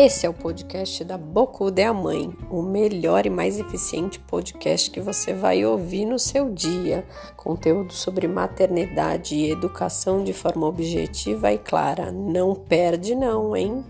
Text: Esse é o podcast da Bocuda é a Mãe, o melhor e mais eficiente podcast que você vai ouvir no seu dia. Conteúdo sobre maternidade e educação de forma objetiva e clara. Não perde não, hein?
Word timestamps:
Esse 0.00 0.26
é 0.26 0.28
o 0.28 0.32
podcast 0.32 1.02
da 1.02 1.18
Bocuda 1.18 1.82
é 1.82 1.84
a 1.84 1.92
Mãe, 1.92 2.32
o 2.48 2.62
melhor 2.62 3.26
e 3.26 3.30
mais 3.30 3.58
eficiente 3.58 4.20
podcast 4.20 4.92
que 4.92 5.00
você 5.00 5.34
vai 5.34 5.64
ouvir 5.64 6.04
no 6.04 6.20
seu 6.20 6.48
dia. 6.48 7.04
Conteúdo 7.36 7.92
sobre 7.92 8.28
maternidade 8.28 9.34
e 9.34 9.50
educação 9.50 10.22
de 10.22 10.32
forma 10.32 10.68
objetiva 10.68 11.52
e 11.52 11.58
clara. 11.58 12.12
Não 12.12 12.54
perde 12.54 13.16
não, 13.16 13.56
hein? 13.56 13.84